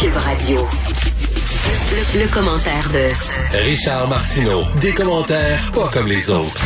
[0.00, 0.66] Cube Radio.
[1.90, 4.62] Le, le commentaire de Richard Martineau.
[4.80, 6.64] Des commentaires pas comme les autres.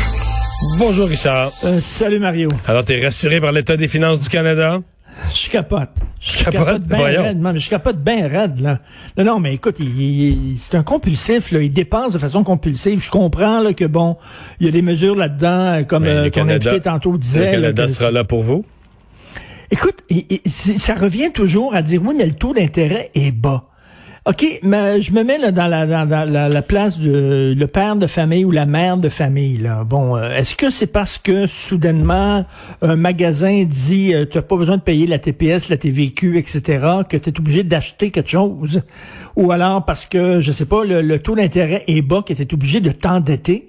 [0.78, 1.52] Bonjour Richard.
[1.64, 2.48] Euh, salut Mario.
[2.66, 4.78] Alors, t'es rassuré par l'état des finances du Canada?
[5.34, 5.88] Je capote.
[6.20, 6.82] Je Tu capotes?
[6.82, 7.22] bien Voyons.
[7.24, 8.78] raide, man, mais je capote bien raide, là.
[9.16, 11.60] Non, non, mais écoute, il, il- c'est un compulsif, là.
[11.60, 13.02] Il dépense de façon compulsive.
[13.02, 14.16] Je comprends, là, que bon,
[14.60, 15.48] il y a des mesures là-dedans,
[15.80, 17.44] euh, comme euh, le Canada- invité tantôt Le disait.
[17.46, 18.64] là, Canada que- sera là pour vous?
[19.72, 20.04] Écoute,
[20.46, 23.70] ça revient toujours à dire oui, mais le taux d'intérêt est bas.
[24.28, 28.06] OK, mais je me mets dans, la, dans, la, la place de le père de
[28.06, 29.66] famille ou la mère de famille.
[29.86, 32.44] Bon, euh, est-ce que c'est parce que soudainement
[32.82, 36.86] un magasin dit euh, tu n'as pas besoin de payer la TPS, la TVQ, etc.,
[37.08, 38.82] que tu es obligé d'acheter quelque chose?
[39.36, 42.42] Ou alors parce que, je sais pas, le, le taux d'intérêt est bas, que tu
[42.42, 43.68] es obligé de t'endetter?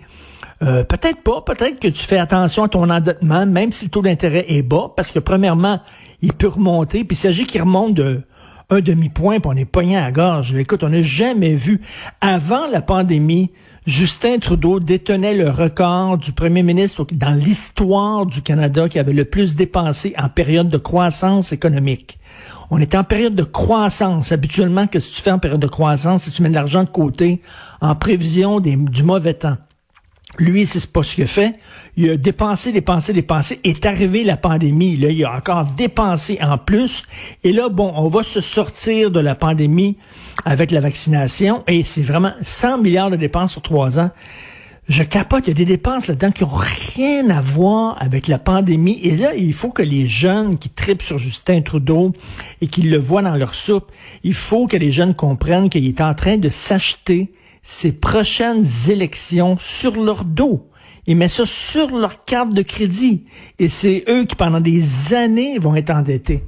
[0.63, 1.41] Euh, peut-être pas.
[1.41, 4.91] Peut-être que tu fais attention à ton endettement, même si le taux d'intérêt est bas,
[4.95, 5.80] parce que premièrement,
[6.21, 7.04] il peut remonter.
[7.04, 8.21] Puis il s'agit qu'il remonte de
[8.70, 10.54] un demi-point, puis on est pogné à gorge.
[10.55, 11.81] Écoute, on n'a jamais vu.
[12.21, 13.51] Avant la pandémie,
[13.85, 19.26] Justin Trudeau détenait le record du premier ministre dans l'histoire du Canada qui avait le
[19.26, 22.18] plus dépensé en période de croissance économique.
[22.71, 24.32] On est en période de croissance.
[24.32, 26.26] Habituellement, qu'est-ce que tu fais en période de croissance?
[26.26, 27.41] Que tu mets de l'argent de côté
[27.82, 29.57] en prévision du mauvais temps.
[30.39, 31.53] Lui, c'est pas ce qu'il a fait.
[31.95, 33.59] Il a dépensé, dépensé, dépensé.
[33.63, 34.98] Est arrivé la pandémie.
[34.98, 37.03] Là, il a encore dépensé en plus.
[37.43, 39.95] Et là, bon, on va se sortir de la pandémie
[40.43, 41.63] avec la vaccination.
[41.67, 44.09] Et c'est vraiment 100 milliards de dépenses sur trois ans.
[44.89, 46.59] Je capote, il y a des dépenses là-dedans qui ont
[46.95, 48.99] rien à voir avec la pandémie.
[49.04, 52.11] Et là, il faut que les jeunes qui tripent sur Justin Trudeau
[52.59, 53.91] et qui le voient dans leur soupe,
[54.23, 57.31] il faut que les jeunes comprennent qu'il est en train de s'acheter
[57.64, 60.70] ses prochaines élections sur leur dos.
[61.08, 63.24] Il met ça sur leur carte de crédit.
[63.60, 66.44] Et c'est eux qui, pendant des années, vont être endettés.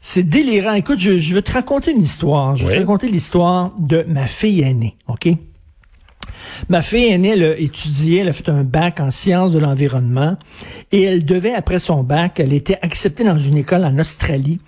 [0.00, 0.74] C'est délirant.
[0.74, 2.56] Écoute, je, je veux te raconter une histoire.
[2.56, 5.28] Je vais te raconter l'histoire de ma fille aînée, OK?
[6.68, 10.36] Ma fille aînée, elle a étudié, elle a fait un bac en sciences de l'environnement
[10.92, 14.58] et elle devait, après son bac, elle était acceptée dans une école en Australie.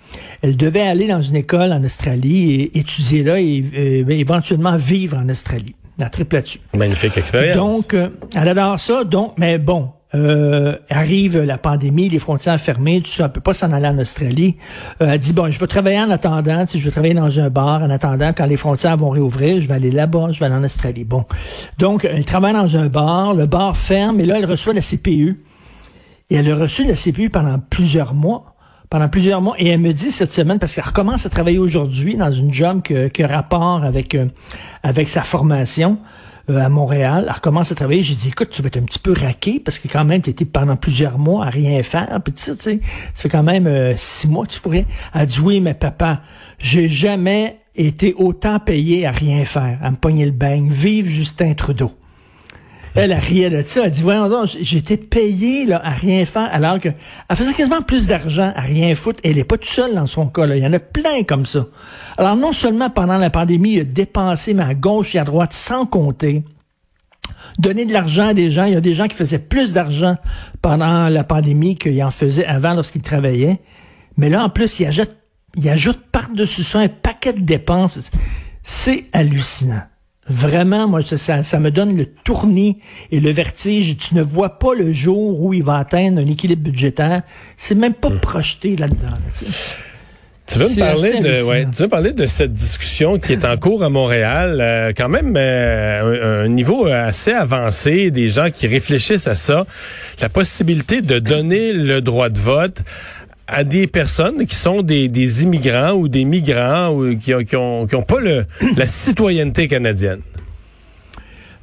[0.41, 5.17] Elle devait aller dans une école en Australie et étudier là et euh, éventuellement vivre
[5.17, 5.75] en Australie.
[5.97, 6.59] La triple là-dessus.
[6.75, 7.55] Magnifique expérience.
[7.55, 9.03] Donc, euh, elle adore ça.
[9.03, 13.53] Donc, mais bon, euh, arrive la pandémie, les frontières fermées, tout ça, elle peut pas
[13.53, 14.57] s'en aller en Australie.
[15.01, 17.39] Euh, elle dit bon, je vais travailler en attendant, tu sais, je vais travailler dans
[17.39, 20.47] un bar en attendant quand les frontières vont réouvrir, je vais aller là-bas, je vais
[20.47, 21.05] aller en Australie.
[21.05, 21.25] Bon,
[21.77, 25.43] donc elle travaille dans un bar, le bar ferme et là elle reçoit la CPU.
[26.29, 28.55] Et elle a reçu la CPU pendant plusieurs mois.
[28.89, 29.55] Pendant plusieurs mois.
[29.57, 32.81] Et elle me dit cette semaine, parce qu'elle recommence à travailler aujourd'hui dans une job
[32.81, 34.27] que, que rapport avec, euh,
[34.83, 35.97] avec sa formation
[36.49, 37.25] euh, à Montréal.
[37.27, 38.03] Elle recommence à travailler.
[38.03, 40.29] J'ai dit, écoute, tu vas être un petit peu raqué parce que quand même, tu
[40.29, 42.19] étais pendant plusieurs mois à rien faire.
[42.23, 42.79] Puis tu sais, ça
[43.13, 44.85] fait quand même euh, six mois que tu pourrais.
[45.13, 46.21] Elle dit, oui, mais papa,
[46.59, 50.69] j'ai jamais été autant payé à rien faire, à me pogner le beigne.
[50.69, 51.91] Vive Justin Trudeau.
[52.95, 53.85] Elle, elle riait de ça.
[53.85, 56.89] Elle dit, voyons donc, j'étais payé là, à rien faire, alors que
[57.29, 59.19] elle faisait quasiment plus d'argent à rien foutre.
[59.23, 60.45] Elle est pas toute seule dans son cas.
[60.45, 60.57] Là.
[60.57, 61.67] Il y en a plein comme ça.
[62.17, 65.53] Alors, non seulement pendant la pandémie, il a dépensé, mais à gauche et à droite,
[65.53, 66.43] sans compter
[67.59, 68.65] donner de l'argent à des gens.
[68.65, 70.17] Il y a des gens qui faisaient plus d'argent
[70.61, 73.59] pendant la pandémie qu'ils en faisaient avant lorsqu'ils travaillaient.
[74.17, 75.11] Mais là, en plus, il ajoute,
[75.55, 78.11] il ajoute par-dessus ça un paquet de dépenses.
[78.63, 79.83] C'est hallucinant.
[80.27, 82.77] Vraiment, moi, ça, ça, me donne le tournis
[83.11, 83.97] et le vertige.
[83.97, 87.23] Tu ne vois pas le jour où il va atteindre un équilibre budgétaire.
[87.57, 89.09] C'est même pas projeté là-dedans.
[89.09, 89.17] là,
[90.45, 93.55] tu veux me parler de, ouais, tu veux parler de cette discussion qui est en
[93.57, 98.67] cours à Montréal, euh, quand même euh, un, un niveau assez avancé, des gens qui
[98.67, 99.65] réfléchissent à ça,
[100.21, 102.83] la possibilité de donner le droit de vote
[103.51, 107.55] à des personnes qui sont des, des immigrants ou des migrants ou qui ont, qui
[107.55, 108.45] ont, qui ont pas le,
[108.75, 110.21] la citoyenneté canadienne.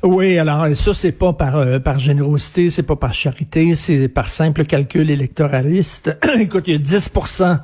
[0.02, 4.28] Oui, alors ça c'est pas par euh, par générosité, c'est pas par charité, c'est par
[4.28, 6.16] simple calcul électoraliste.
[6.38, 7.58] Écoute, il y a 10%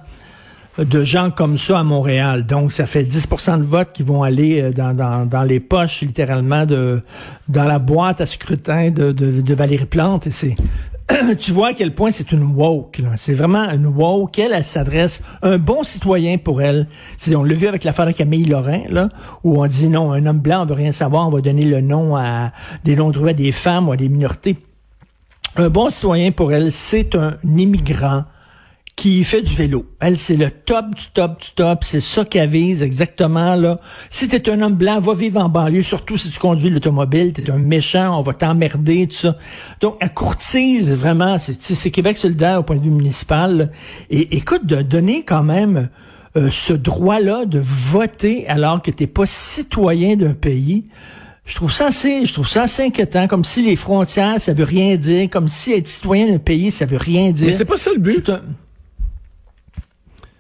[0.79, 2.47] de gens comme ça à Montréal.
[2.47, 6.01] Donc, ça fait 10% de votes qui vont aller euh, dans, dans, dans les poches,
[6.01, 7.03] littéralement, de
[7.49, 10.27] dans la boîte à scrutin de, de, de Valérie Plante.
[10.27, 10.57] Et c'est
[11.39, 13.03] tu vois à quel point c'est une woke.
[13.17, 14.39] C'est vraiment une woke.
[14.39, 16.89] Elle, elle s'adresse un bon citoyen pour elle.
[17.35, 19.09] On l'a vu avec l'affaire de Camille Lorrain, là,
[19.43, 21.81] où on dit non, un homme blanc, on veut rien savoir, on va donner le
[21.81, 22.53] nom à
[22.85, 24.57] des noms de à des femmes ou à des minorités.
[25.57, 28.25] Un bon citoyen pour elle, c'est un immigrant
[28.97, 29.87] qui fait du vélo.
[30.01, 31.83] Elle, c'est le top du top du top.
[31.83, 33.79] C'est ça qu'elle vise exactement, là.
[34.11, 37.51] Si t'es un homme blanc, va vivre en banlieue, surtout si tu conduis l'automobile, t'es
[37.51, 39.37] un méchant, on va t'emmerder, tout ça.
[39.81, 43.57] Donc, elle courtise vraiment, c'est, Québec solidaire au point de vue municipal.
[43.57, 43.67] là.
[44.11, 45.89] Et écoute, de donner quand même
[46.37, 50.85] euh, ce droit-là de voter alors que t'es pas citoyen d'un pays.
[51.47, 54.65] Je trouve ça assez, je trouve ça assez inquiétant, comme si les frontières, ça veut
[54.65, 57.47] rien dire, comme si être citoyen d'un pays, ça veut rien dire.
[57.47, 58.31] Mais c'est pas ça le but.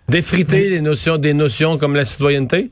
[0.09, 2.71] D'effriter les notions, des notions comme la citoyenneté?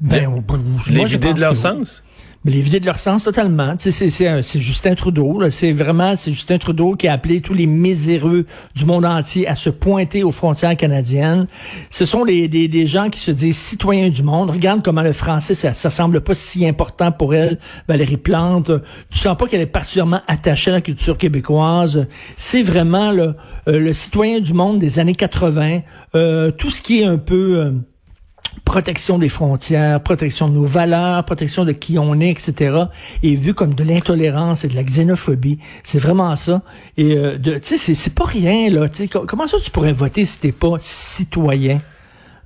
[0.00, 0.42] Ben, moi,
[0.88, 2.02] les vider pense de leur sens?
[2.48, 3.74] Les vider de leur sens totalement.
[3.78, 5.50] C'est, Justin Trudeau.
[5.50, 9.54] C'est vraiment c'est Justin Trudeau qui a appelé tous les miséreux du monde entier à
[9.54, 11.46] se pointer aux frontières canadiennes.
[11.90, 14.48] Ce sont des, des gens qui se disent citoyens du monde.
[14.48, 17.58] Regarde comment le français, ça, ça semble pas si important pour elle.
[17.86, 18.70] Valérie Plante,
[19.10, 22.06] tu sens pas qu'elle est particulièrement attachée à la culture québécoise.
[22.38, 23.34] C'est vraiment le,
[23.68, 25.80] euh, citoyen du monde des années 80.
[26.14, 27.74] Euh, tout ce qui est un peu...
[28.64, 32.84] protection des frontières, protection de nos valeurs, protection de qui on est, etc.,
[33.22, 35.58] est vu comme de l'intolérance et de la xénophobie.
[35.84, 36.62] C'est vraiment ça.
[36.96, 38.88] Et euh, tu sais, c'est- pas rien là.
[39.26, 41.80] Comment ça tu pourrais voter si t'es pas citoyen?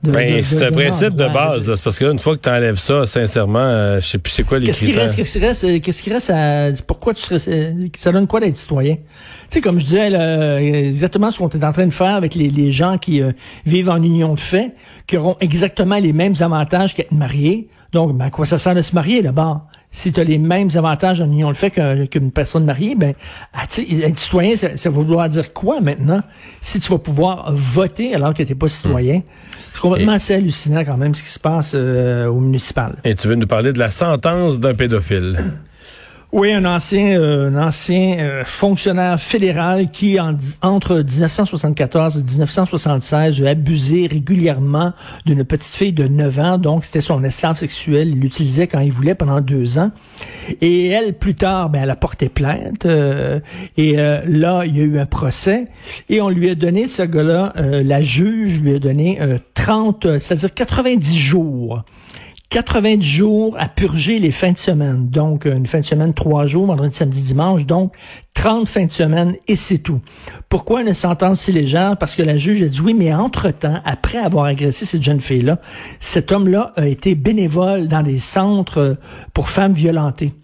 [0.02, 1.66] Ben, c'est un principe de base.
[1.66, 1.76] là.
[1.76, 4.32] C'est parce que là, une fois que tu enlèves ça, sincèrement, euh, je sais plus
[4.32, 7.14] c'est quoi les Qu'est-ce qui reste, qu'est-ce qui reste, euh, qu'est-ce qui reste à, pourquoi
[7.14, 8.96] tu serais, euh, ça donne quoi d'être citoyen?
[8.96, 9.02] Tu
[9.50, 12.50] sais, comme je disais, là, exactement ce qu'on est en train de faire avec les,
[12.50, 13.30] les gens qui euh,
[13.64, 14.74] vivent en union de fait,
[15.06, 17.68] qui auront exactement les mêmes avantages qu'être mariés.
[17.92, 19.66] Donc, ben, à quoi ça sert de se marier, d'abord?
[19.94, 23.12] Si tu as les mêmes avantages en union de fait qu'un- qu'une personne mariée, ben,
[23.52, 26.22] ah, être citoyen, ça, ça va vouloir dire quoi maintenant?
[26.62, 29.22] Si tu vas pouvoir voter alors que tu n'es pas citoyen?
[29.72, 32.96] C'est complètement assez hallucinant quand même ce qui se passe euh, au municipal.
[33.04, 35.52] Et tu veux nous parler de la sentence d'un pédophile.
[36.34, 40.18] Oui, un ancien, euh, un ancien euh, fonctionnaire fédéral qui,
[40.62, 44.94] entre 1974 et 1976, a abusé régulièrement
[45.26, 46.56] d'une petite fille de 9 ans.
[46.56, 48.08] Donc, c'était son esclave sexuel.
[48.08, 49.90] Il l'utilisait quand il voulait pendant deux ans.
[50.62, 52.86] Et elle, plus tard, ben, elle a porté plainte.
[52.86, 53.38] euh,
[53.76, 55.66] et là, il y a eu un procès.
[56.08, 60.18] Et on lui a donné, ce gars-là, la juge lui a donné euh, 30, euh,
[60.20, 61.84] c'est-à-dire 90 jours
[62.52, 65.08] 90 jours à purger les fins de semaine.
[65.08, 67.64] Donc, une fin de semaine, trois jours, vendredi, samedi, dimanche.
[67.64, 67.94] Donc,
[68.34, 70.02] 30 fins de semaine et c'est tout.
[70.50, 71.96] Pourquoi une sentence si légère?
[71.96, 75.62] Parce que la juge a dit oui, mais entre-temps, après avoir agressé cette jeune fille-là,
[75.98, 78.94] cet homme-là a été bénévole dans des centres euh,
[79.32, 80.34] pour femmes violentées.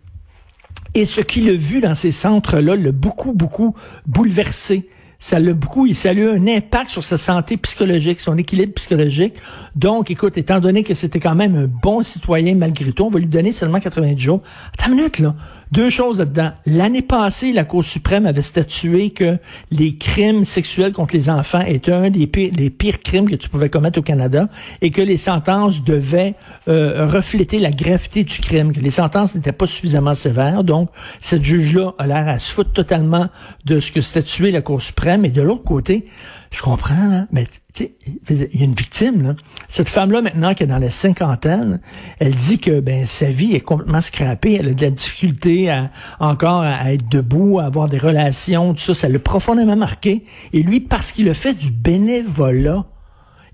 [0.95, 3.75] Et ce qu'il a vu dans ces centres-là l'a beaucoup, beaucoup
[4.07, 4.89] bouleversé.
[5.21, 9.35] Ça l'a beaucoup, ça a eu un impact sur sa santé psychologique, son équilibre psychologique.
[9.75, 13.19] Donc, écoute, étant donné que c'était quand même un bon citoyen malgré tout, on va
[13.19, 14.43] lui donner seulement 90 jours.
[14.75, 15.35] Attends une minute, là.
[15.73, 16.53] Deux choses là-dedans.
[16.67, 19.39] L'année passée, la Cour suprême avait statué que
[19.73, 23.69] les crimes sexuels contre les enfants étaient un des pires, pires crimes que tu pouvais
[23.69, 24.49] commettre au Canada
[24.83, 26.37] et que les sentences devaient
[26.69, 30.63] euh, refléter la gravité du crime, que les sentences n'étaient pas suffisamment sévères.
[30.63, 33.27] Donc, cette juge-là a l'air à se foutre totalement
[33.65, 35.08] de ce que statuait la Cour suprême.
[35.09, 36.07] Et de l'autre côté,
[36.51, 37.47] je comprends, là, mais
[37.81, 39.23] il y a une victime.
[39.23, 39.37] Là.
[39.69, 41.81] Cette femme-là, maintenant, qui est dans la cinquantaine,
[42.19, 44.55] elle dit que ben sa vie est complètement scrappée.
[44.55, 45.91] Elle a de la difficulté à,
[46.21, 48.95] encore à être debout, à avoir des relations, tout ça.
[48.95, 50.25] Ça l'a profondément marqué.
[50.53, 52.85] Et lui, parce qu'il a fait du bénévolat,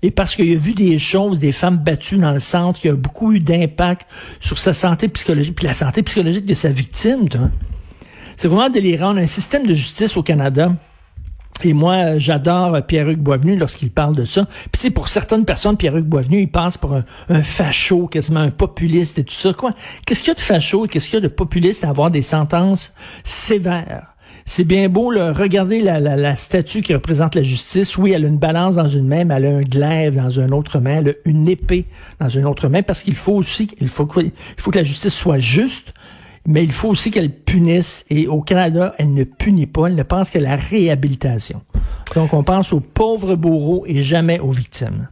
[0.01, 2.95] et parce qu'il a vu des choses, des femmes battues dans le centre, qui a
[2.95, 4.05] beaucoup eu d'impact
[4.39, 7.27] sur sa santé psychologique, puis la santé psychologique de sa victime.
[8.37, 9.15] C'est vraiment délirant.
[9.15, 10.73] Un système de justice au Canada.
[11.63, 14.45] Et moi, j'adore Pierre-Hugues Boisvenu lorsqu'il parle de ça.
[14.71, 18.51] Puis sais, pour certaines personnes, Pierre-Hugues Boisvenu, il passe pour un, un facho, quasiment un
[18.51, 19.53] populiste et tout ça.
[19.53, 19.71] Quoi?
[20.05, 22.11] Qu'est-ce qu'il y a de facho et qu'est-ce qu'il y a de populiste à avoir
[22.11, 22.93] des sentences
[23.23, 24.15] sévères?
[24.47, 27.97] C'est bien beau, là, regardez la, statue qui représente la justice.
[27.97, 30.53] Oui, elle a une balance dans une main, mais elle a un glaive dans une
[30.53, 31.85] autre main, elle a une épée
[32.19, 34.21] dans une autre main, parce qu'il faut aussi, il faut que
[34.75, 35.95] la justice soit juste,
[36.45, 38.05] mais il faut aussi qu'elle punisse.
[38.09, 41.61] Et au Canada, elle ne punit pas, elle ne pense qu'à la réhabilitation.
[42.15, 45.09] Donc, on pense aux pauvres bourreaux et jamais aux victimes.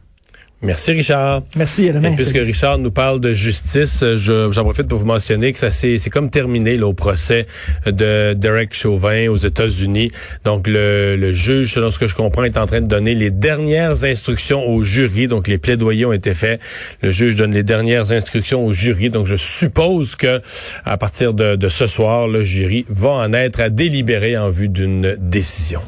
[0.64, 1.42] Merci, Richard.
[1.56, 2.12] Merci, à demain.
[2.12, 5.70] Et puisque Richard nous parle de justice, je- j'en profite pour vous mentionner que ça
[5.70, 7.46] c'est c'est comme terminé là, au procès
[7.86, 10.10] de Derek Chauvin aux États-Unis.
[10.44, 13.30] Donc le, le juge, selon ce que je comprends, est en train de donner les
[13.30, 15.28] dernières instructions au jury.
[15.28, 16.60] Donc les plaidoyers ont été faits.
[17.02, 19.10] Le juge donne les dernières instructions au jury.
[19.10, 20.40] Donc je suppose que
[20.86, 24.68] à partir de, de ce soir, le jury va en être à délibérer en vue
[24.70, 25.80] d'une décision.